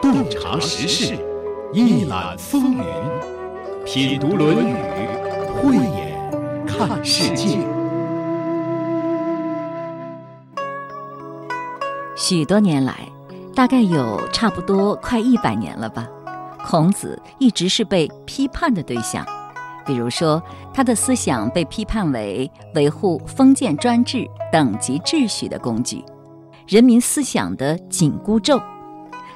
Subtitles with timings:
[0.00, 1.18] 洞察时事，
[1.72, 2.84] 一览风云，
[3.84, 4.72] 品读《论语》，
[5.54, 7.58] 慧眼看世界。
[12.16, 12.94] 许多年来，
[13.54, 16.08] 大概有差不多快一百年了吧，
[16.64, 19.26] 孔子一直是被批判的对象。
[19.84, 20.42] 比如说，
[20.72, 26.04] 他的思想被批判为维护封建专制、等级秩序的工具，
[26.70, 28.62] 人民思想的紧箍咒。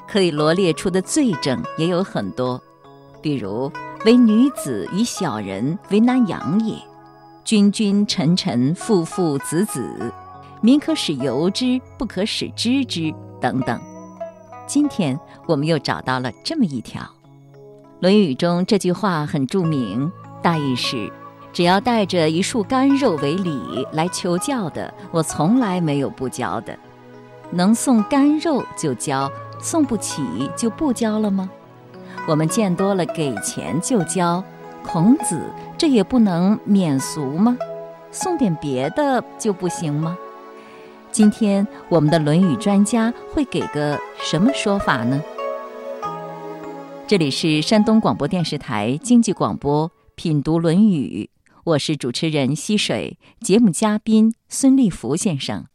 [0.07, 2.61] 可以罗列出的罪证也有很多，
[3.21, 3.69] 比如
[4.05, 6.77] “唯女子与小人为难养也
[7.43, 10.13] ”，“君君臣臣父父子子，
[10.61, 13.77] 民可使由之，不可使知之”等等。
[14.65, 17.01] 今天我们又找到了这么一条，
[17.99, 20.09] 《论语》中这句话很著名，
[20.41, 21.11] 大意是：
[21.51, 26.79] 只要带着一束干肉为礼来求教的，我从来没有不教的。
[27.51, 29.31] 能送干肉就交。
[29.61, 30.21] 送不起
[30.55, 31.49] 就不交了吗？
[32.27, 34.43] 我们见多了给钱就交，
[34.83, 35.41] 孔子
[35.75, 37.57] 这也不能免俗吗？
[38.11, 40.15] 送点别的就不行吗？
[41.11, 45.21] 今天我们的《论语》专家会给个什么说法呢？
[47.07, 51.29] 这里是山东广播电视台经济广播《品读论语》，
[51.63, 55.65] 我是主持人溪水，节目嘉宾孙立福先生。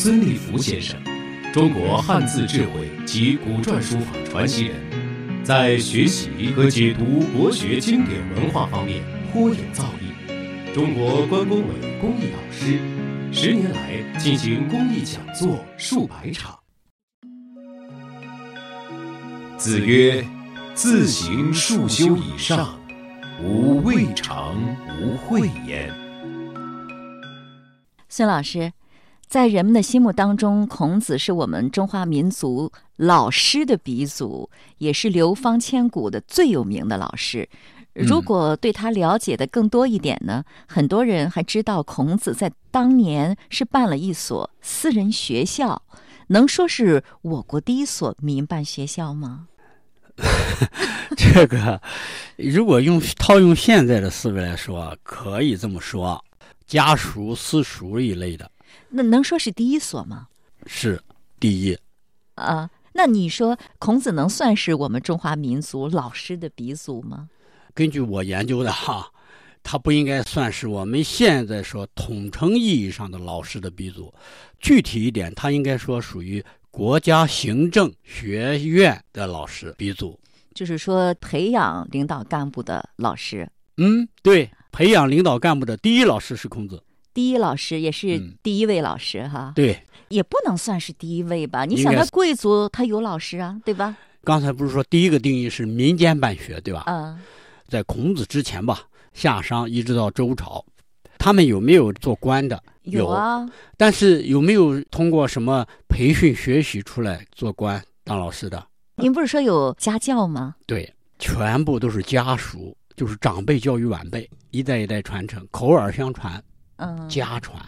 [0.00, 0.96] 孙立福先生，
[1.52, 4.76] 中国汉字智慧及古篆书法传习人，
[5.42, 10.72] 在学习和解读国学经典文化方面颇有造诣。
[10.72, 12.78] 中国关工委公益导师，
[13.32, 16.56] 十年来进行公益讲座数百场。
[19.56, 20.24] 子曰
[20.76, 22.78] ：“自行数修以上，
[23.42, 24.54] 吾未尝
[25.02, 25.92] 无讳焉。”
[28.08, 28.72] 孙老师。
[29.28, 34.48] 在人们的心目当中，孔子是我们中华民族老师的鼻祖，
[34.78, 37.46] 也是流芳千古的最有名的老师。
[37.92, 40.42] 如果对他了解的更多一点呢？
[40.66, 45.82] 很多人还知道孔子在当年是办了一所私人学校，
[46.28, 49.48] 能说是我国第一所民办学校吗？
[51.16, 51.82] 这个，
[52.36, 56.24] 如果用套用现在的思维来说，可以这么说，
[56.66, 58.50] 家塾、私塾一类的。
[58.90, 60.28] 那能说是第一所吗？
[60.66, 61.00] 是
[61.38, 61.78] 第一。
[62.34, 67.28] 啊，那你说孔子能算是我们中华民族老师的鼻祖吗？
[67.74, 69.10] 根据我研究的哈，
[69.62, 74.12] 他不应该算是我们现在说统称意义上的老师的鼻祖。
[74.58, 80.18] 具体一点，他应该说属于国家行政学院的老师鼻祖。
[80.54, 83.48] 就是说，培养领导干部的老师。
[83.76, 86.82] 嗯，对，培养领导干部的第一老师是孔子。
[87.18, 91.64] 第一老师也是第一位老师哈，对，也不能算是第一位吧？
[91.64, 93.96] 你想，他贵族他有老师啊，对吧？
[94.22, 96.84] 刚才不是说第一个定义是民间办学，对吧？
[96.86, 97.18] 嗯，
[97.66, 98.82] 在孔子之前吧，
[99.14, 100.64] 夏商一直到周朝，
[101.18, 102.62] 他们有没有做官的？
[102.82, 103.44] 有啊，
[103.76, 108.64] 但是有没有通过什么培训学习出来做官当老师的？
[108.94, 110.54] 您不是说有家教吗？
[110.68, 116.40] 对，全部都是家属，就是长辈教育晚辈，一代一代传承，口耳相传。
[116.78, 117.60] 嗯，家传，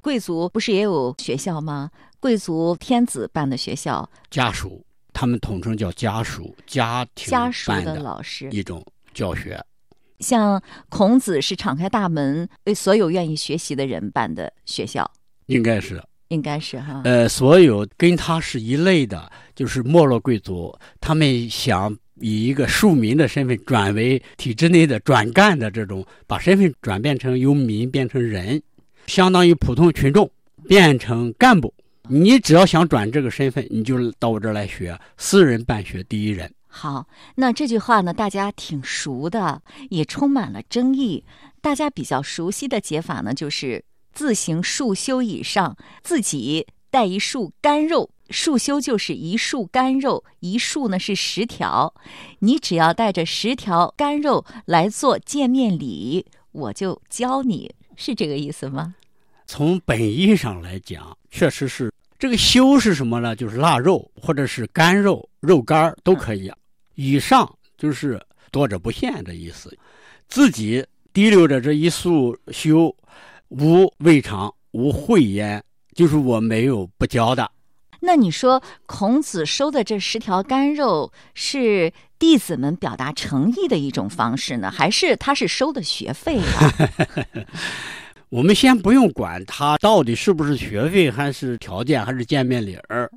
[0.00, 1.90] 贵族不是也有学校吗？
[2.20, 9.62] 贵族天子办的学校，家属，他们统称叫家属，家庭家属的老师一种教学。
[10.20, 15.10] 像孔子是敞开大门为所有愿意学习的人办的学校，
[15.46, 17.02] 应该是，应该是哈。
[17.04, 21.94] 呃，所有跟他是一类的，就是没落贵族，他们想。
[22.20, 28.62] 以一个庶民的身份转为体制内的转干的这种，把身份转变成由民变成人，
[29.06, 30.30] 相当于普通群众
[30.68, 31.74] 变成干部。
[32.08, 36.52] 你只要想转这个身份，你就到我这儿来学私人办学第一人。
[36.66, 41.24] 好，那这句话呢，大家挺熟的，也充满了争议。
[41.60, 48.10] 大家比较熟悉的解法呢，就是自行束修以上，自己带一束干肉。
[48.30, 51.94] 束修就是一束干肉，一束呢是十条，
[52.38, 58.94] 你只要带着十条干肉来做见面礼，我就教你，是这个意思吗？
[59.46, 63.36] 从本意上来讲，确实是这个修是什么呢？
[63.36, 66.50] 就是腊肉或者是干肉、肉干都可以。
[66.94, 69.76] 以上就是多者不限的意思。
[70.28, 72.96] 自己提溜着这一束修，
[73.48, 75.62] 无未尝无秽焉，
[75.94, 77.50] 就是我没有不教的。
[78.04, 86.70] 那你说孔子收的这十条干肉是弟子们表达诚意的一种方式呢， 还是他是收的学费啊？
[88.28, 93.10] 我们先不用管他到底是不是学费，还是条件，还是见面礼儿。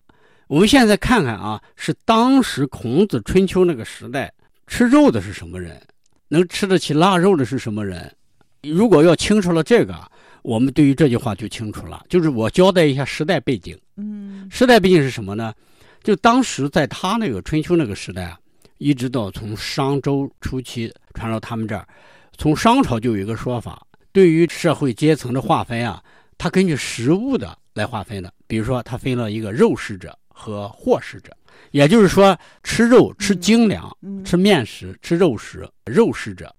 [0.47, 4.31] 我们现在看看啊，是当时孔子春秋那个时代
[4.67, 5.81] 吃肉的是什么人，
[6.29, 8.09] 能吃得起腊肉的是什么人？
[8.63, 9.93] 如果要清楚了这个，
[10.47, 12.05] 我们对于这句话就清楚了。
[12.07, 13.77] 就是我交代一下时代背景。
[13.97, 15.53] 嗯时代背景是什么呢？
[16.01, 18.39] 就当时在他那个春秋那个时代啊，
[18.77, 21.85] 一直到从商周初期传到他们这儿，
[22.37, 26.01] 从商朝就有一个说法，对于社会阶层的划分啊，
[26.37, 28.33] 它根据食物的来划分的。
[28.47, 31.35] 比如说，它分了一个肉食者和货食者，
[31.71, 36.55] 也就是说，吃肉、吃精粮、嗯吃面食、吃肉食，肉食者，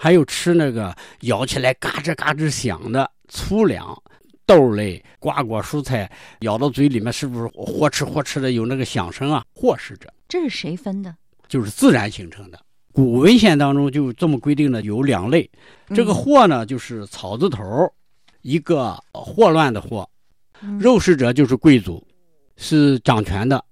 [0.00, 4.00] 还有吃那个咬起来嘎吱嘎吱响的粗粮。
[4.46, 6.10] 豆类、瓜果、蔬菜
[6.40, 9.44] 咬到嘴里面，是不是嚯哧嚯哧的有那个响声啊？
[9.54, 11.14] 或食者这是谁分的？
[11.46, 12.58] 就是自然形成的。
[12.90, 15.50] 古文献当中就这么规定的，有两类。
[15.94, 17.92] 这个嗯霍呢，就是草字头，
[18.40, 20.02] 一个霍乱的霍；
[20.62, 22.02] 嗯肉食者就是贵族，
[22.56, 23.62] 是掌权的，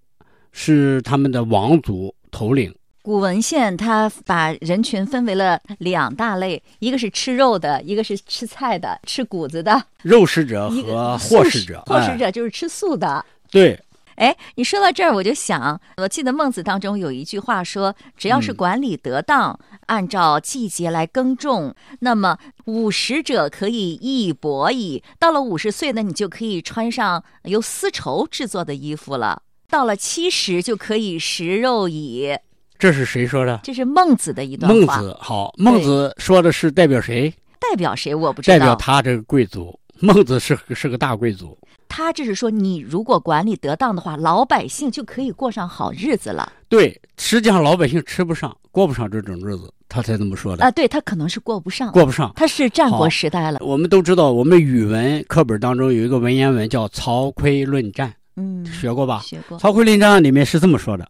[0.52, 2.70] 是他们的王族头领。
[3.06, 13.24] 古文献它把人群分为了两大类，一个是吃肉的，一个是吃菜的、吃谷子的，肉食者和素食者，霍食哎者就是吃素的。
[13.48, 13.80] 对，
[14.16, 19.56] 哎，你说到这儿，我就想，我记得孟子当中有一句话说，只要是嗯管理得当，
[19.86, 25.00] 按照季节来耕种，那么五十者可以衣帛矣。
[25.20, 29.42] 到了五十岁呢，你就可以穿上由丝绸制作的衣服了。
[29.68, 32.36] 到了七十就可以食肉矣。
[32.78, 33.60] 这是谁说的？
[33.62, 35.16] 这是孟子的一段话，孟子。
[35.20, 37.32] 好，孟子说的是代表谁？
[37.58, 38.58] 代表谁我不知道。
[38.58, 39.78] 代表他这个贵族。
[39.98, 41.56] 孟子是个是个大贵族。
[41.88, 46.52] 他这是说，你如果管理得当的话，老百姓就可以过上好日子了。
[46.68, 50.62] 对，实际上老百姓吃不上、过不上这种日子，他才这么说的。
[50.62, 52.30] 啊，对他可能是过不上，过不上。
[52.36, 53.58] 他是战国时代了。
[53.62, 59.20] 我们都知道，我们语文课本当中有一个文言文叫《曹刿论战嗯》，，学过吧？
[59.20, 61.08] 学过《曹刿论战》里面是这么说的：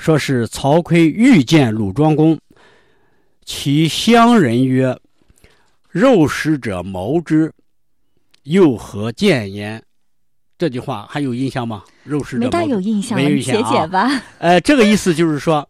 [0.00, 2.38] 说是曹刿欲见鲁庄公，
[3.44, 4.98] 其乡人曰
[5.92, 7.52] ：“肉食者谋之，
[8.44, 9.82] 又何见焉？”
[10.56, 11.84] 这句话还有印象吗？
[12.02, 14.22] 肉食者没大有印象，没印象啊解吧。
[14.38, 15.68] 呃，这个意思就是说，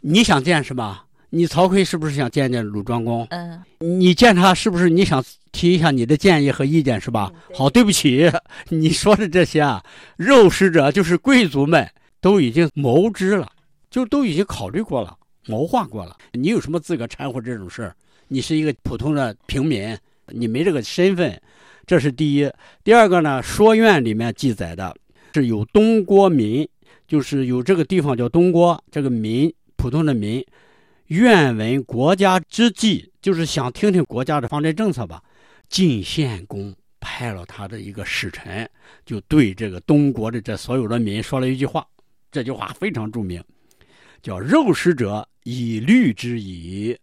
[0.00, 1.04] 你想见是吧？
[1.30, 3.24] 你曹刿是不是想见见鲁庄公？
[3.30, 7.32] 嗯，你见他是不是你想提一下你的建议和意见是吧？
[7.54, 8.28] 好，对不起，
[8.70, 9.80] 你说的这些啊，
[10.16, 11.88] 肉食者就是贵族们
[12.26, 13.48] 都已经谋之了，
[13.88, 16.16] 就都已经考虑过了，谋划过了。
[16.32, 17.94] 你有什么资格掺和这种事儿？
[18.26, 19.96] 你是一个普通的平民，
[20.26, 21.40] 你没这个身份，
[21.86, 22.50] 这是第一。
[22.82, 24.92] 第二个呢，《说苑》里面记载的
[25.34, 26.68] 是有东郭民，
[27.06, 30.44] 就是有这个地方叫东郭，这个民普通的民。
[31.06, 35.22] 愿闻国家之计，就是想听听国家的方针政策吧。
[35.68, 38.68] 晋献公派了他的一个使臣，
[39.04, 41.86] 就对这个东国的这所有的民说了一句话，
[42.36, 43.42] 这句话非常著名，
[44.20, 46.94] 叫“肉食者以律之矣，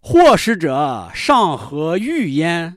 [0.00, 2.76] 祸食者尚何欲焉？”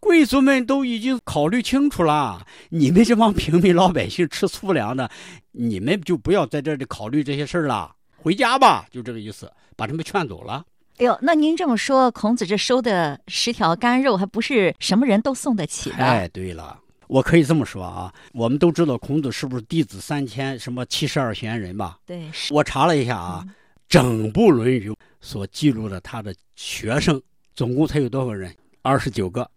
[0.00, 5.10] 贵族们都已经考虑清楚了，你们这帮平民老百姓吃粗粮的，
[5.52, 9.50] 你们就不要在这里考虑这些事儿了，回家吧，就这个意思。
[9.74, 10.62] 把他们劝走了。
[10.98, 16.04] 哎呦，那您这么说，孔子这收的十条干肉，还不是什么人都送得起的？
[16.04, 16.78] 哎，对了，
[17.10, 21.98] 我可以这么说啊，我们都知道孔子是不是弟子三千，什么七十二贤人吧？
[22.06, 23.44] 对，我查了一下啊，
[23.88, 24.88] 整部《论语》
[25.20, 27.20] 所记录的他的学生，
[27.52, 28.54] 总共才有多少人？
[28.82, 29.50] 二十九个，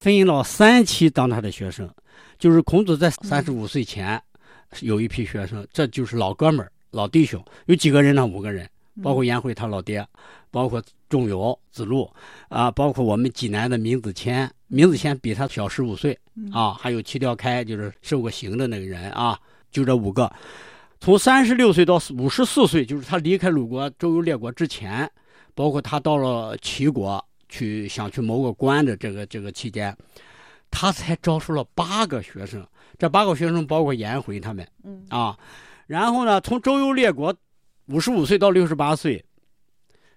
[0.00, 1.88] 分了三期当他的学生。
[2.40, 4.20] 就是孔子在三十五岁前
[4.80, 8.26] 有一批学生，这就是老哥们儿、老弟兄，有几个人呢？
[8.26, 8.68] 五个人。
[9.00, 10.04] 包括颜回他老爹，
[10.50, 12.10] 包括仲由、子路，
[12.48, 16.18] 啊，包括我们济南的闵子骞，闵子骞比他小十五岁，
[16.52, 19.38] 啊，还有齐调开，就是受过刑的那个人啊，
[19.70, 20.32] 就这五个。
[21.00, 25.10] 从三十六岁到五十四岁，就是他离开鲁国、周游列国之前，
[25.54, 29.96] 包括他到了齐国去想去谋个官的这个这个期间，
[30.70, 32.66] 他才招收了八个学生。
[32.98, 35.38] 这八个学生包括颜回他们，嗯啊，
[35.86, 37.34] 然后呢，从周游列国。
[37.86, 39.24] 五十五岁到六十八岁，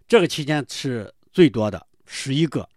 [0.07, 2.69] 这个期间是最多的十一个，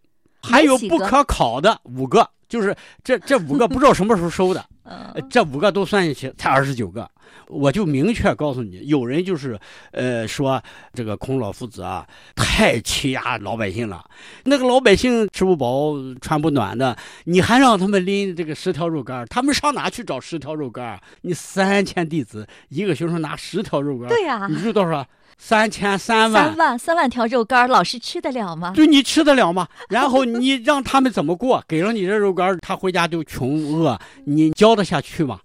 [0.50, 7.09] 还有不可考的五个，就是这这五个不知道什么时候收的， 呃、这五个都算进去才二十九个。
[7.49, 9.59] 我就明确告诉你，有人就是
[9.93, 10.61] 呃说
[10.93, 14.05] 这个孔老夫子啊太欺压老百姓了，
[14.45, 21.00] 那个老百姓吃不饱穿不暖的，你还让他们拎这个十条肉干，他们上哪去找十条肉干？
[21.21, 25.07] 你三千弟子，一个学生拿十条肉干，对呀、啊，你知道多少？
[25.38, 28.73] 三千三万，三万三万条肉干，老师吃得了吗？
[28.75, 29.69] 对你吃得了吗？
[29.88, 31.62] 然后你让他们怎么过？
[31.69, 35.38] 给了你这肉干，他回家就穷饿，你教得下去吗？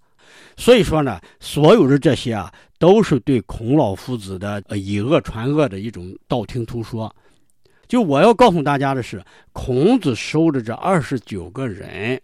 [0.56, 7.14] 所以说呢，所有的这些啊，都是对孔老夫子的以讹传讹的一种道听途说。
[7.86, 9.22] 就我要告诉大家的是，
[9.52, 12.20] 孔子收的这二十九个人，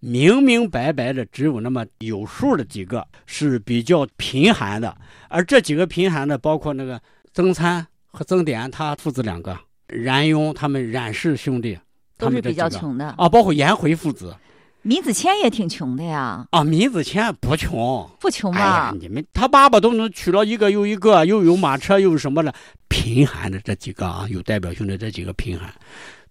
[0.00, 4.96] 明明白白的只有那么有数的几个是比较贫寒的，
[5.28, 7.00] 而这几个贫寒的，包括那个
[7.32, 9.54] 曾参和曾点，他父子两个；
[9.88, 11.78] 冉雍他们冉氏兄弟，
[12.16, 14.36] 都是比较穷的啊，包括颜回父子。
[14.82, 16.46] 闵子骞也挺穷的呀！
[16.52, 18.94] 啊，闵子骞不穷，不穷吧？
[18.98, 22.54] 你们他爸爸都能娶了一个又一个，又有马车，又有什么的。
[22.88, 25.74] 贫寒的这几个啊，有代表性的这几个贫寒，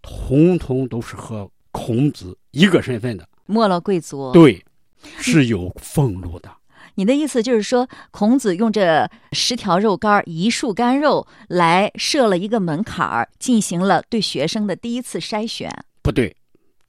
[0.02, 1.48] 通通都是和
[1.78, 4.32] 孔子一个身份的没落贵族。
[4.32, 4.66] 对，
[5.20, 6.50] 是有俸禄的。
[6.96, 15.72] 你的意思就是说，孔子用这十条肉干、一束干肉来设了一个门槛儿，进行了对学生的第一次筛选？
[16.02, 16.36] 不对，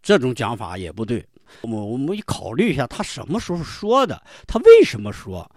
[0.02, 1.22] 这种讲法也不对。
[1.60, 4.20] 我们我们考虑一下，他什么时候说的？
[4.46, 5.48] 他为什么说？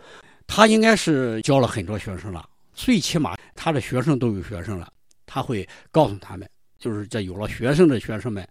[0.45, 4.91] 他应该是教了很多学生了，最起码他的学生都有学生了，
[5.25, 6.45] 他会告诉他们，
[6.77, 8.45] 就是这有了学生的学生们，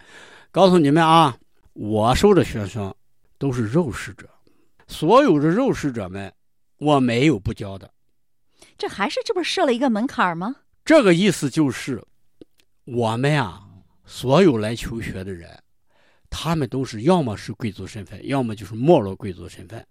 [0.53, 1.37] 告诉你们啊，
[1.75, 2.93] 我收的学生
[3.39, 4.29] 都是肉食者，
[4.89, 6.33] 所有的肉食者们，
[6.79, 7.89] 我没有不教的。
[8.77, 10.57] 这还是这不是设了一个门槛吗？
[10.85, 12.05] 这个意思就是，
[12.85, 13.61] 我们呀，
[14.05, 15.57] 所有来求学的人。
[16.29, 19.85] 他们都是要么是贵族身份，要么就是没落贵族身份，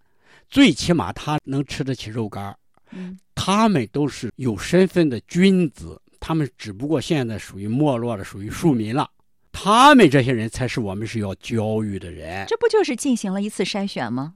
[0.49, 2.57] 最起码他能吃得起肉干儿。
[2.91, 9.09] 嗯，他们都是有身份的君子，他们只不过现在属于没落了，属于庶民了。
[9.51, 12.45] 他们这些人才是我们是要教育的人。
[12.47, 14.35] 这不就是进行了一次筛选吗？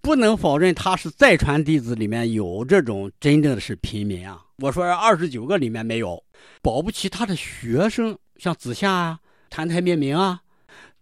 [0.00, 4.42] 不能否认他是再传弟子里面有这种真正的是平民啊。
[4.56, 6.22] 我说二十九个里面没有，
[6.62, 10.40] 保不齐他的学生像子夏啊、澹台灭明啊。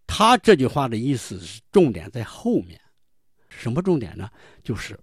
[0.06, 2.80] 他这句话的意思是重点在后面，
[3.48, 4.28] 什么重点呢？
[4.64, 4.98] 就是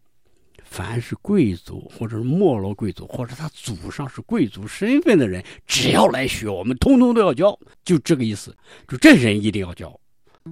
[0.65, 8.55] 凡是贵族或者是没落贵族，或者他祖上是贵族身份的人，只要来学，我们通通都要教，就这个意思。
[8.87, 9.97] 就这人一定要教，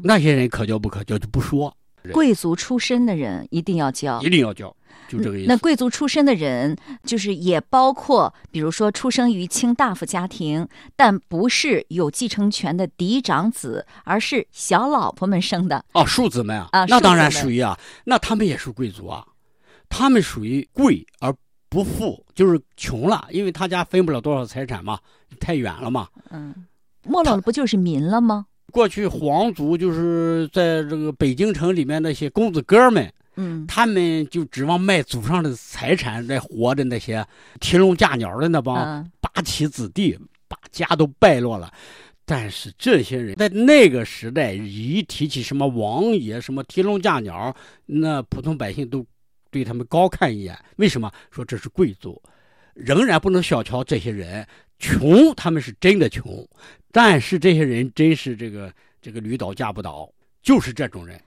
[0.04, 1.76] 那些人可教不可教就不说。
[2.12, 4.76] 贵族出身的人一定要教，一定要教。
[5.08, 5.48] 就这个意思。
[5.48, 10.68] 那贵族出身的人，就是也包括，比如说出生于卿大夫家庭，
[10.98, 15.86] 但不是有继承权的嫡长子，而是小老婆们生的。
[15.94, 19.26] 哦，庶子们啊，啊，那当然属于啊，那他们也是贵族啊，
[19.90, 21.34] 他们属于贵而
[21.70, 25.00] 不富，就是穷了，因为他家分不了多少财产嘛，
[25.40, 26.08] 太远了嘛。
[26.30, 26.54] 嗯，
[27.04, 28.46] 没落了不就是民了吗？
[28.72, 33.12] 过去皇族就是在这个北京城里面那些公子哥们。
[33.36, 37.26] 嗯，他们就指望卖祖上的财产来活的那些
[37.60, 40.16] 提笼架鸟的那帮八旗子弟，
[40.48, 41.74] 把家都败落了。
[42.26, 47.56] 但是这些人在那个时代，一提起什么王爷、什么提笼架鸟，
[47.88, 49.04] 那普通百姓都
[49.54, 50.58] 对他们高看一眼。
[50.78, 52.22] 为什么说这是贵族？
[52.74, 54.46] 仍然不能小瞧这些人，
[54.80, 56.26] 穷他们是真的穷，
[56.92, 61.22] 但是这些人真是这个这个驴倒架不倒，就是这种人。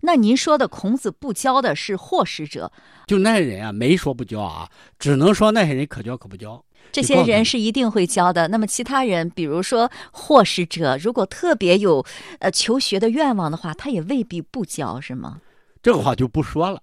[0.00, 2.72] 那您说的孔子不教的是祸使者，
[3.06, 6.64] 就那些人啊，没说不教啊，只能说那些人可教可不教。
[6.90, 8.48] 这些人是一定会教的。
[8.48, 12.02] 那么其他人，比如说祸使者，如果特别有
[12.38, 15.42] 呃求学的愿望的话，他也未必不教，是吗？
[15.82, 16.82] 这个话就不说了。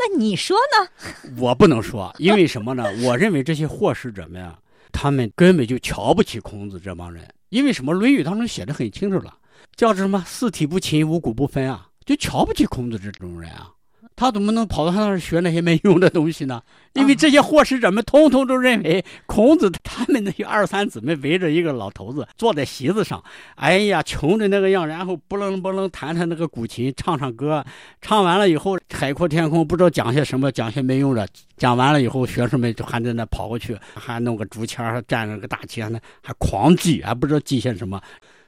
[0.00, 0.88] 那你说呢？
[1.36, 2.84] 我不能说，因为什么呢？
[3.04, 4.58] 我认为这些祸事者们啊，
[4.92, 7.28] 他们根本就瞧不起孔子这帮人。
[7.50, 7.92] 因为什么？
[7.98, 9.36] 《论语》当中写的很清楚了，
[9.76, 11.88] 叫什么“四体不勤，五谷不分”啊。
[12.06, 13.70] 就瞧不起孔子这种人啊，
[14.20, 16.60] 他怎么能跑到他那儿学那些没用的东西呢？
[16.92, 23.24] 因为这些祸使者们通通都认为孔子他们那些二三姊妹围着一个老头子坐在席子上，
[23.54, 27.64] 哎呀，穷的那个样，然后不楞不楞弹弹那个古琴，唱唱歌，
[28.02, 31.26] 唱完了以后海阔天空，不知道讲些什么，讲些没用的。
[31.56, 35.90] 讲完了以后，学生们就还在那跑过去，还弄个竹签，还站着个大旗，还
[36.22, 37.98] 还狂记，还不知道记些什么。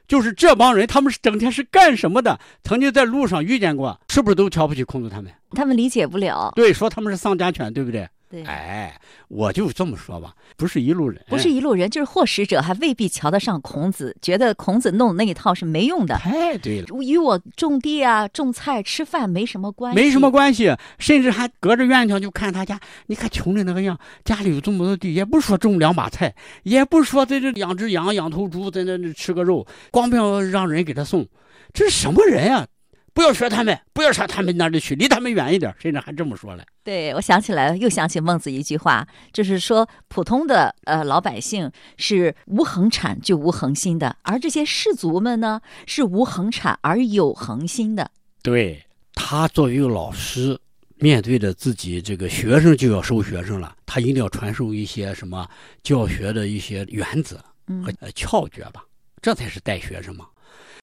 [0.07, 2.39] 就是这帮人，他们是整天是干什么的？
[2.63, 5.31] 曾经在路上遇见过，是不是都瞧不起孔子他们？
[5.51, 6.51] 他们理解不了。
[6.55, 8.07] 对，说他们是丧家犬，对不对？
[8.33, 8.43] 对。
[8.45, 16.15] 哎，我就这么说吧，不是一路人，不是一路人，就是获使者，还未必瞧得上孔子，觉得孔子弄那一套是没用的。
[16.15, 31.27] 太对了，与我种地啊、种菜、吃饭没什么关系，没什么关系，甚至还隔着院墙就看他家，你看穷的那个样，家里有这么多地，也不说种两把菜，也不说在这养只羊、养头猪，在那吃个肉，光不要让人给他送，
[31.71, 32.65] 这是什么人啊？
[33.13, 36.65] 不要学他们，不要上他们那里去，离他们远一点，甚至还这么说了。
[36.83, 48.09] 对，我想起来了，又想起孟子一句话，就是说，普通的呃老百姓是无恒产就无恒心的，而这些士族们呢，是无恒产而有恒心的。
[48.41, 50.59] 对他作为一个老师，
[50.95, 55.47] 面对着自己这个学生就要收学生了，他一定要传授一些什么
[55.83, 58.83] 教学的一些原则和呃窍诀吧，
[59.21, 60.25] 这才是带学生嘛，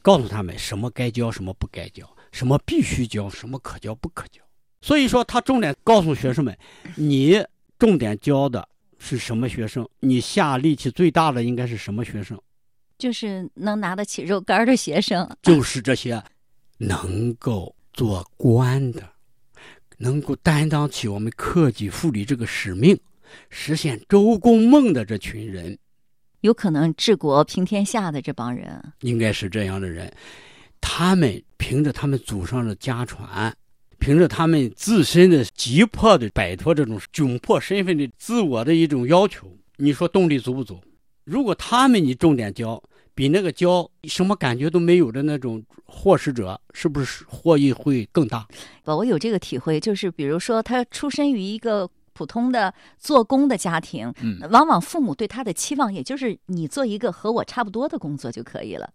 [0.00, 2.08] 告诉他们什么该教，什么不该教。
[2.32, 4.40] 什么必须教，什么可教不可教？
[4.82, 6.56] 所以说，他重点告诉学生们：
[6.96, 7.44] 你
[7.78, 8.66] 重点教的
[8.98, 9.86] 是什么学生？
[10.00, 12.40] 你下力气最大的应该是什么学生？
[12.96, 15.28] 就是能拿得起肉干的学生。
[15.42, 16.22] 就是这些
[16.78, 19.02] 能够做官的，
[19.98, 22.98] 能够担当起我们克己复礼这个使命，
[23.48, 25.78] 实现周公梦的这群人，
[26.40, 30.10] 有可能治国平天下的这帮人，应该是这样的人。
[30.80, 33.54] 他们凭着他们祖上的家传，
[33.98, 39.46] 凭着他们自身的急迫的摆脱这种窘迫身份的自我的一种要求，
[39.76, 40.80] 你说动力足不足？
[41.24, 42.82] 如果他们你重点教，
[43.14, 48.46] 比那个教什么感觉都没有的那种获食者，是不是获益会更大？
[48.84, 58.90] 我有这个体会，就是比如说他出身于一个普通的做工的家庭，嗯，往往父母对他的期望，也就是你做一个和我差不多的工作就可以了。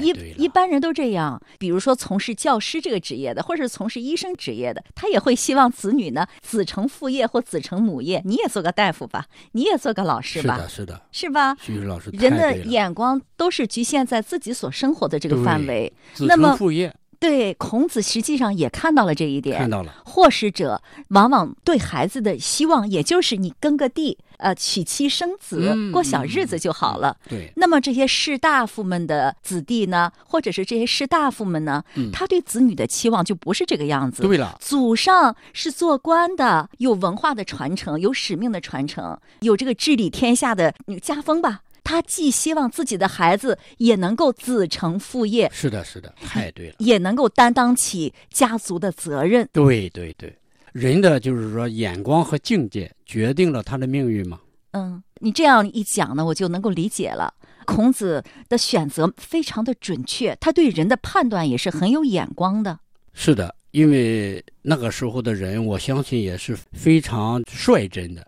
[0.00, 8.22] 一一般人都这样，比如说从事教师这个职业的，或者是从事医生职业的，他也会希望子女呢子承父业或子承母业。
[8.24, 11.56] 你也做个大夫吧，你也做个老师吧，是的，是的，是吧？
[11.60, 15.92] 徐老师，人的眼光都是局限在自己所生活的这个范围。
[16.14, 16.94] 子承父业。
[17.18, 19.58] 对，孔子实际上也看到了这一点。
[19.58, 27.16] 看到了，祸事者往往对孩子的希望，也就是你耕个地，呃，娶妻生子，过小日子就好了。
[27.28, 27.52] 对。
[27.56, 31.82] 那么这些士大夫们的子弟呢，或者是这些士大夫们呢，
[32.12, 34.22] 他对子女的期望就不是这个样子。
[34.22, 41.60] 对了，祖上是做官的，有文化的传承，有使命的传承，有这个治理天下的家风吧。
[41.86, 49.48] 他既希望自己的孩子也能够子承父业，是的，是的，太对了，也能够担当起家族的责任。
[49.52, 50.36] 对对对，
[50.72, 54.40] 人的就是说眼光和境界决定了他的命运嘛。
[54.72, 57.32] 嗯，你这样一讲呢，我就能够理解了。
[57.64, 62.80] 孔子的选择非常的准确，他对人的判断也是很有眼光的。
[63.12, 68.26] 是的，因为那个时候的人，我相信也是非常率真的。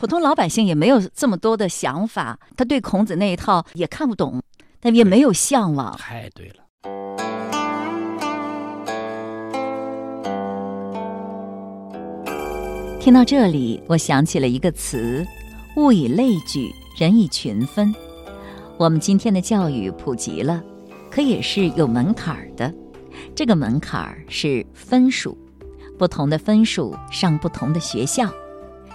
[0.00, 4.42] 普通老百姓也没有这么多的想法，他对孔子那一套也看不懂，
[4.80, 5.94] 但也没有向往。
[5.98, 6.54] 太对了。
[12.98, 15.22] 听到这里，我想起了一个词：
[15.76, 17.94] 物以类聚，人以群分。
[18.78, 20.64] 我们今天的教育普及了，
[21.10, 22.72] 可也是有门槛的。
[23.34, 25.36] 这个门槛是分数，
[25.98, 28.32] 不同的分数上不同的学校。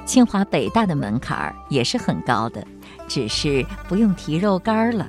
[0.05, 2.65] 清华北大的门槛儿也是很高的，
[3.07, 5.07] 只是不用提肉干了。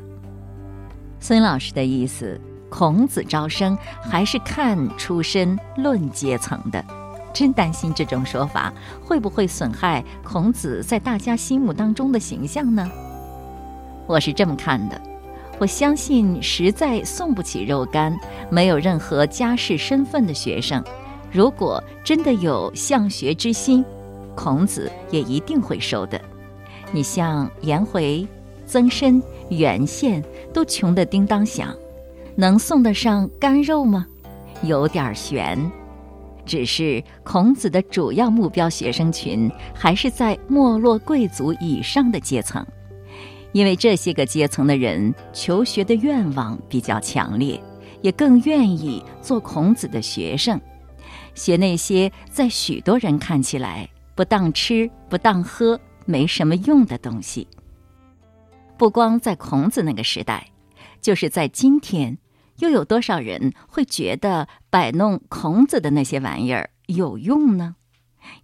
[1.21, 6.85] 孙老师的意思，孔子招生还是看出身论阶层的。
[7.33, 8.73] 真担心这种说法
[9.05, 12.91] 会不会损害孔子在大家心目当中的形象呢？
[14.07, 14.99] 我是这么看的，
[15.59, 18.17] 我相信实在送不起肉干、
[18.51, 20.83] 没有任何家世身份的学生，
[21.31, 23.85] 如果真的有向学之心。
[24.37, 26.21] 孔子也一定会收的。
[26.93, 28.25] 你像颜回、
[28.65, 30.23] 曾参、袁宪
[30.53, 31.75] 都穷得叮当响，
[32.37, 34.07] 能送得上干肉吗？
[34.63, 35.59] 有点悬。
[36.45, 42.65] 只是孔子的主要目标学生群还是在没落贵族以上的阶层，
[43.51, 47.61] 因为这些个阶层的人求学的愿望比较强烈，
[48.01, 50.61] 也更愿意做孔子的学生，
[51.35, 53.89] 学那些在许多人看起来。
[54.17, 57.47] 不当吃不当喝没什么用的东西。
[58.79, 60.51] 不光在孔子那个时代，
[61.01, 62.19] 就是在今天，
[62.59, 67.77] 又有多少人会觉得摆弄孔子的那些玩意儿有用呢？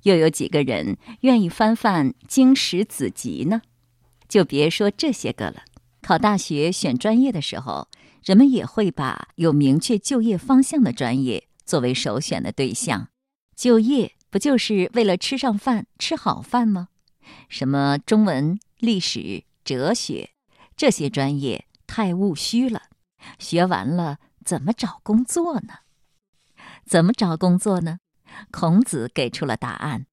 [0.02, 3.62] 又有几个人愿意翻翻《经史子集》呢？
[4.28, 5.62] 就别说这些个了。
[6.02, 7.88] 考大学选专业的时候，
[8.24, 13.08] 人们也会把有明确就业方向的专业作为首选的对象。
[13.56, 14.12] 就业。
[14.32, 16.88] 不就是为了吃上饭、吃好饭吗？
[17.50, 20.30] 什么中文、历史、哲学
[20.74, 22.84] 这些专业太务虚了，
[23.38, 25.80] 学完了怎么找工作呢？
[26.86, 27.98] 怎么找工作呢？
[28.50, 30.06] 孔子给出了答案。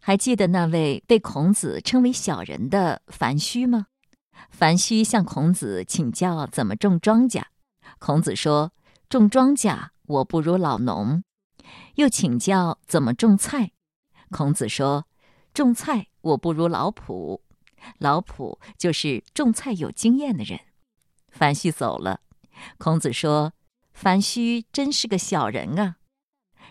[0.00, 3.86] 还记得那位被孔子称为小人的樊须吗？
[4.50, 7.44] 樊须向孔子请教怎么种庄稼，
[8.00, 8.72] 孔子说
[9.08, 11.22] ：“种庄稼我不如老农。”
[11.96, 13.72] 又请教怎么种菜。
[14.30, 15.06] 孔子说
[15.52, 17.40] ：“种菜我不如老圃。
[17.98, 20.58] 老圃就是种菜有经验的人。”
[21.30, 22.20] 樊须走了。
[22.78, 23.52] 孔子说
[23.92, 25.96] ：“樊须真是个小人啊！”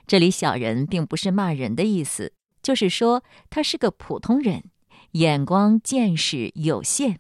[0.07, 4.63] 这里“小人”并不是骂人的意思，就是说他是个普通人，
[5.11, 7.19] 眼光见识有限。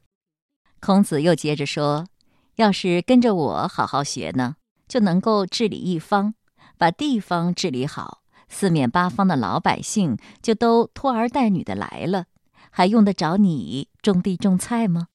[0.79, 2.07] 孔子又接着说
[2.57, 6.35] ：“要是跟着我好好学呢，就能够治理一方，
[6.77, 12.25] 把地方治理好，四面八方的老百姓就都拖儿带女的来了，
[12.69, 15.07] 还用得着你种地种菜吗？”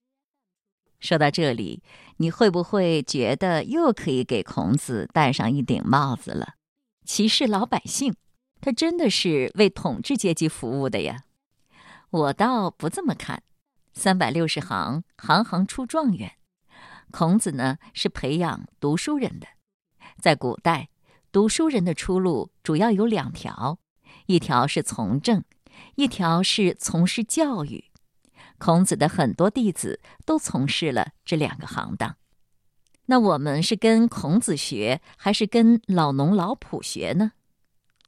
[1.01, 1.83] 说到这里，
[2.19, 6.55] 你会不会觉得又可以给孔子戴上一顶帽子了？
[7.07, 8.15] 歧视老百姓，
[8.61, 11.25] 他真的是为统治阶级服务的呀？
[12.11, 13.43] 我倒不这么看。
[13.95, 16.33] 三百六十行，行行出状元。
[17.11, 19.47] 孔子呢是培养读书人的。
[20.21, 20.91] 在古代，
[21.33, 23.79] 读书人的出路主要有两条：
[24.27, 25.45] 一条是从政，
[25.95, 27.85] 一条是从事教育。
[28.59, 32.17] 孔子的很多弟子都从事了这两个行当。
[33.07, 37.33] 那我们是跟孔子学，还是跟老农老仆学呢？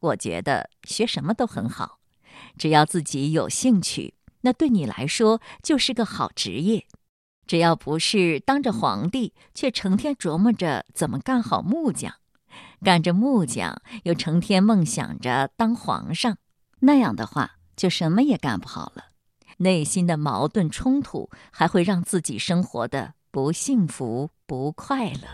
[0.01, 2.01] 我觉得学什么都很好，
[2.59, 4.15] 只要自己有兴趣。
[4.41, 6.89] 那对你来说就是个好职业，
[7.47, 12.17] 只要不是当着皇帝，却成天琢磨着怎么干好木匠，
[12.85, 16.37] 干着木匠又成天梦想着当皇上，
[16.81, 19.05] 那样的话就什么也干不好了，
[19.59, 25.29] 内心的矛盾冲突还会让自己生活的不幸福不快乐。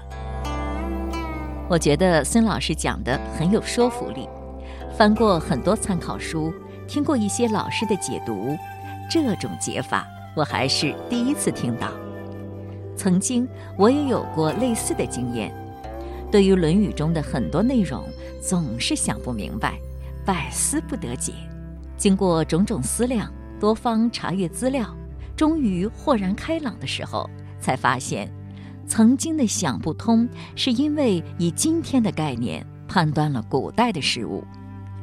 [1.70, 4.28] 我觉得孙老师讲的很有说服力，
[4.94, 6.52] 翻过很多参考书，
[6.86, 8.56] 听过一些老师的解读。
[9.10, 10.06] 这种解法
[10.36, 11.90] 我还是第一次听到。
[12.94, 15.50] 曾经我也有过类似的经验，
[16.30, 18.04] 对于《论语》中的很多内容
[18.40, 19.78] 总是想不明白，
[20.26, 21.32] 百思不得解。
[21.96, 24.94] 经过种种思量，多方查阅资料，
[25.34, 28.30] 终于豁然开朗的时候，才发现，
[28.86, 34.44] 曾经的想不通，是因为以今天的概念判断了古代的事物。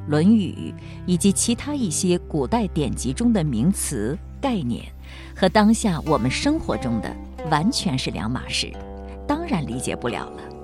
[0.09, 0.71] 《论语》
[1.07, 4.85] 以及其他一些古代典籍中的名词概念，
[5.35, 7.11] 和当下我们生活中的
[7.49, 8.71] 完全是两码事，
[9.27, 10.54] 当然理解不了了。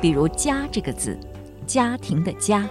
[0.00, 1.18] 比如“家”这个字，
[1.66, 2.68] 家庭的“家”，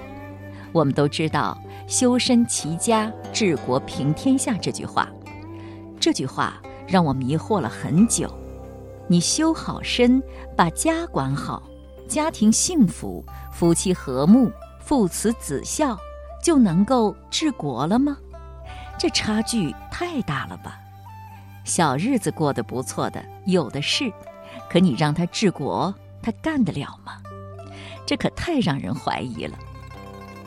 [0.74, 5.08] 我们都知道“修身齐家治国平天下”这句话，
[6.00, 8.34] 这句话让我迷惑了很久。
[9.08, 10.22] 你修好身，
[10.56, 11.64] 把家管好，
[12.08, 14.52] 家庭幸福，夫妻和睦。
[14.80, 15.96] 父慈子孝
[16.42, 18.18] 就能够治国了吗？
[18.98, 20.80] 这差距太大了吧！
[21.64, 24.12] 小日子过得不错的有的是，
[24.68, 27.14] 可你让他治国，他干得了吗？
[28.06, 29.58] 这可太让人怀疑了。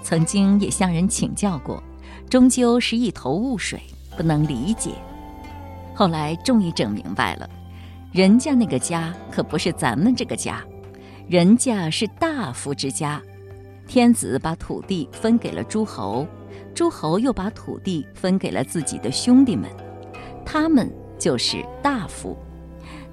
[0.03, 1.83] 曾经也向人请教过，
[2.29, 3.81] 终究是一头雾水，
[4.17, 4.91] 不能理解。
[5.95, 7.49] 后来终于整明白了，
[8.13, 10.63] 人家那个家可不是咱们这个家，
[11.29, 13.23] 人家是大夫之家。
[13.87, 16.27] 天子把土地分给了诸侯，
[16.75, 19.71] 诸侯又把土地分给了自己的兄弟们，
[20.45, 22.37] 他们就是大夫。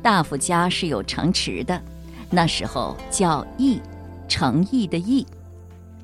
[0.01, 1.81] 大夫家是有城池的，
[2.31, 3.81] 那时候叫邑，
[4.27, 5.25] 诚意的邑。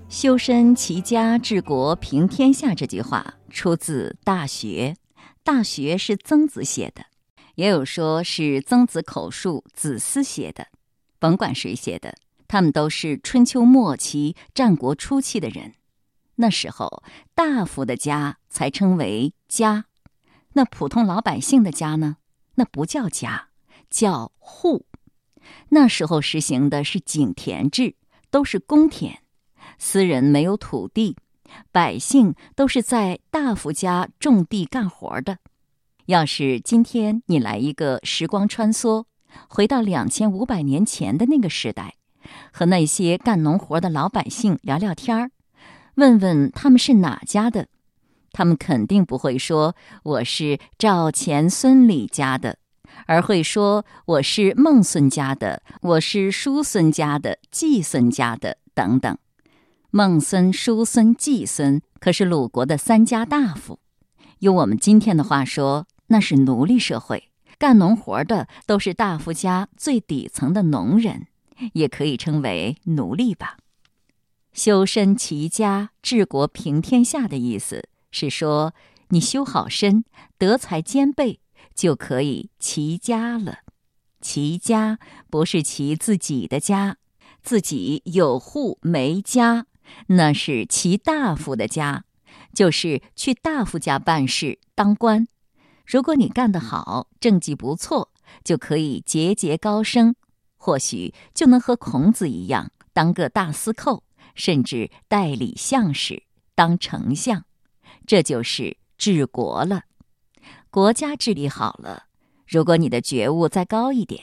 [0.10, 4.96] 修身齐家治国平天下这句话出自《大学》，
[5.44, 7.06] 《大学》是曾子写的，
[7.56, 10.68] 也有说是曾子口述子思写的，
[11.20, 12.16] 甭管谁写的。
[12.48, 15.74] 他们都是春秋末期、战国初期的人，
[16.36, 19.86] 那时候大夫的家才称为家，
[20.54, 22.18] 那普通老百姓的家呢？
[22.56, 23.50] 那不叫家，
[23.90, 24.86] 叫户。
[25.70, 27.96] 那时候实行的是井田制，
[28.30, 29.20] 都是公田，
[29.78, 31.16] 私人没有土地，
[31.72, 35.38] 百姓都是在大夫家种地干活的。
[36.08, 39.06] 要是今天你来一个时光穿梭，
[39.48, 41.96] 回到两千五百年前的那个时代。
[42.52, 45.30] 和那些干农活的老百姓聊聊天儿，
[45.94, 47.68] 问问他们是哪家的，
[48.32, 52.58] 他们肯定不会说我是赵钱孙李家的，
[53.06, 59.18] 而会说我是孟孙家的，我是叔孙家的，季孙家的等等。
[59.92, 63.80] 孟孙、叔孙、季孙可是鲁国的三家大夫，
[64.40, 71.28] 用我们今天的话说，那是奴隶社会，干农活的都是大夫家最底层的农人。
[71.72, 73.56] 也可以称为奴隶吧。
[74.52, 78.74] 修身齐家治国平天下的意思是说，
[79.08, 80.04] 你修好身，
[80.38, 81.40] 德才兼备，
[81.76, 83.60] 就可以齐家了。
[84.22, 84.98] 齐家
[85.30, 86.98] 不是齐自己的家，
[87.44, 89.68] 自己有户没家，
[90.08, 92.06] 那是齐大夫的家，
[92.54, 95.28] 就是去大夫家办事当官。
[95.86, 98.12] 如果你干得好，政绩不错，
[98.44, 100.16] 就可以节节高升，
[100.58, 106.24] 或许就能和孔子一样，当个大司寇，甚至代理相使，
[106.56, 107.46] 当丞相。
[108.08, 109.84] 这就是治国了。
[110.76, 112.04] 国家治理好了，
[112.46, 114.22] 如果你的觉悟再高一点。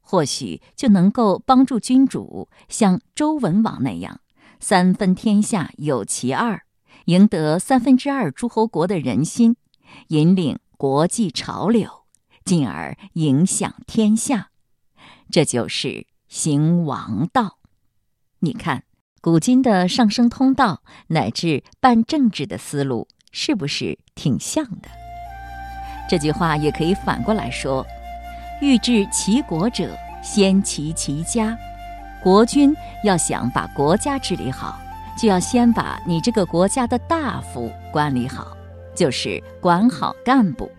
[0.00, 4.18] 或许就能够帮助君主像周文王那样，
[4.58, 6.62] 三分天下有其二，
[7.04, 9.54] 赢得三分之二诸侯国的人心，
[10.08, 11.88] 引领国际潮流，
[12.44, 14.50] 进而影响天下。
[15.30, 17.60] 这就是行王道。
[18.40, 18.82] 你看，
[19.20, 25.01] 古今的上升通道乃至办政治的思路，是不是挺像的？
[26.12, 27.86] 这句话也可以反过来说。
[28.60, 29.88] 欲治其国者，
[30.22, 31.56] 先齐其家。
[32.22, 34.78] 国君要想把国家治理好，
[35.16, 38.54] 就要先把你这个国家的大夫管理好，
[38.94, 40.70] 就是管好干部。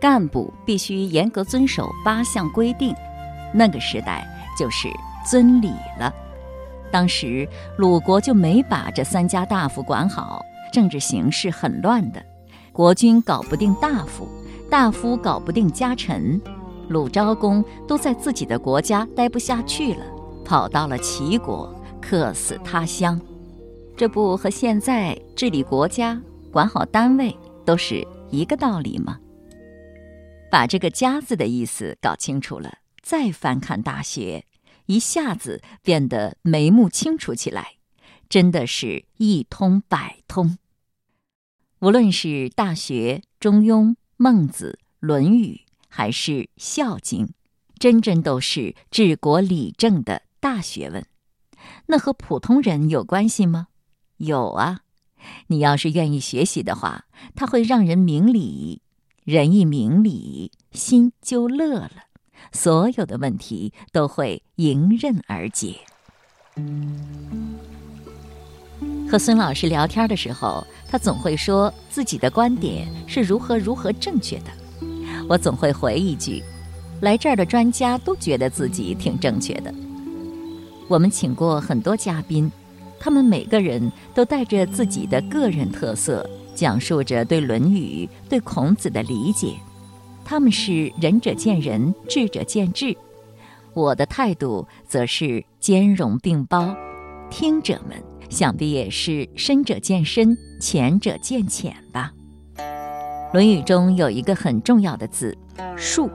[0.00, 2.96] 干部必须严格遵守八项规定。
[3.52, 4.26] 那个时代
[4.58, 4.88] 就是
[5.30, 6.10] 尊礼了。
[6.90, 12.24] 当时鲁国就没把这三家大夫管好，政治形势很乱的。
[12.72, 14.26] 国君搞不定大夫，
[14.72, 16.40] 大夫搞不定家臣。
[16.88, 20.02] 鲁昭公都在自己的国家待不下去了，
[20.46, 23.20] 跑到了齐国，客死他乡。
[23.98, 26.18] 这不和现在治理国家、
[26.50, 29.20] 管好单位都是一个道理吗？
[30.50, 34.46] 把这个“家”字的意思搞清楚了，再翻看《大学》，
[34.86, 37.74] 一下子变得眉目清楚起来，
[38.30, 40.56] 真的是一通百通。
[41.80, 43.88] 无论是《大学》《中庸》
[44.22, 45.62] 《孟子》《论语》。
[45.88, 47.26] 还是《孝经》，
[47.76, 51.04] 真真都是治国理政的大学问。
[51.86, 53.66] 那和普通人有关系吗？
[54.18, 54.82] 有啊。
[55.48, 58.80] 你要是愿意学习的话，它会让人明理。
[59.24, 62.04] 人一明理，心就乐了，
[62.52, 65.80] 所有的问题都会迎刃而解。
[69.12, 74.44] 和孙老师聊天的时候，他总会说自己的观点是如何如何正确的。
[75.28, 76.42] 我总会回一句
[77.02, 79.74] ：“来这儿的专家都觉得自己挺正确的。”
[80.88, 82.50] 我们请过很多嘉宾，
[82.98, 89.52] 他们每个人都带着自己的个人特色，讲述着对《论语》、对孔子的理解。
[90.24, 92.96] 他们是仁者见仁，智者见智。
[93.74, 96.74] 我的态度则是兼容并包。
[97.28, 102.10] 听者们想必也是深者见深，浅者见浅吧。
[103.34, 105.36] 《论语》中有一个很重要的字
[105.76, 106.08] “恕”，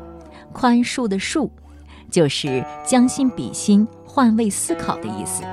[0.51, 1.47] 宽恕的“恕”，
[2.09, 5.43] 就是将心比心、换位思考的意思。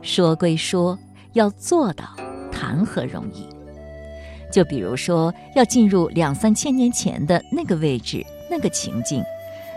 [0.00, 0.96] 说归说，
[1.32, 2.04] 要做到，
[2.52, 3.48] 谈何容易？
[4.52, 9.20] 就比如说，要进入两三千年前的那个位置、那个情境，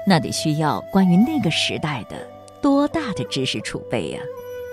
[0.08, 2.16] 那得需要关于那个时代的
[2.62, 4.20] 多大的知识储备呀？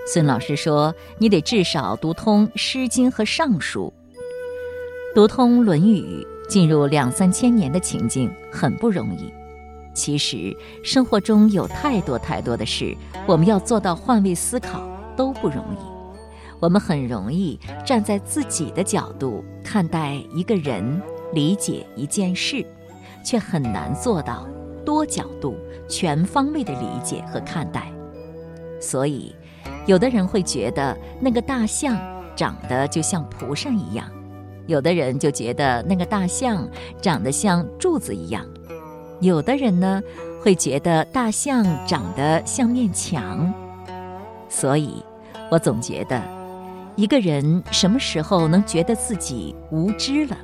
[0.06, 3.92] 孙老师说，你得至少读通《诗经》和《尚书》。
[5.14, 9.32] 读通《论语》，进入两三千年的情境很不容易。
[9.94, 14.82] 其实生活中有太多太多的事，我们要做到换位思考
[15.16, 16.00] 都不容易。
[16.58, 21.00] 我们很容易站在自己的角度看待一个人，
[21.32, 22.64] 理解一件事，
[23.24, 24.48] 却很难做到
[24.84, 25.56] 多角度、
[25.88, 27.92] 全方位的理解和看待。
[28.80, 29.34] 所以，
[29.86, 31.98] 有的人会觉得那个大象
[32.36, 34.06] 长得就像蒲扇一样。
[34.66, 36.68] 有的人就觉得那个大象
[37.02, 38.46] 长得像柱子一样，
[39.20, 40.00] 有的人呢
[40.42, 43.52] 会觉得大象长得像面墙。
[44.48, 45.02] 所以，
[45.50, 46.22] 我总觉得，
[46.94, 50.36] 一个人什么时候能觉得自己无知了，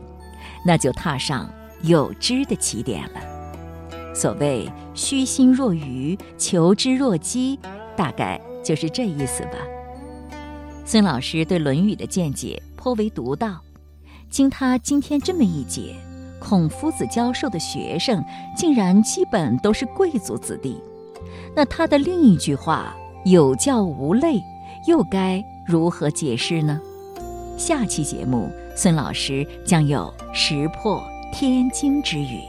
[0.65, 1.49] 那就踏上
[1.83, 3.21] 有知的起点了。
[4.13, 7.59] 所谓“虚心若愚，求知若饥”，
[7.95, 9.59] 大概就是这意思吧。
[10.85, 13.61] 孙老师对《论语》的见解颇为独到。
[14.29, 15.95] 经他今天这么一解，
[16.41, 18.23] 孔夫子教授的学生
[18.57, 20.77] 竟然基本都是贵族子弟，
[21.55, 22.93] 那他的另一句话
[23.25, 24.43] “有教无类”
[24.89, 26.81] 又该如何解释呢？
[27.57, 31.03] 下期节目，孙老师将有识破
[31.33, 32.41] 天经之语。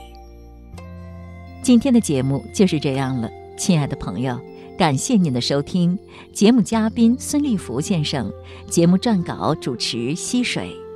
[1.62, 4.38] 今天的节目就是这样了，亲爱的朋友，
[4.78, 5.98] 感谢您的收听。
[6.32, 8.32] 节目嘉宾孙立福先生，
[8.70, 10.87] 节目撰稿主持溪水。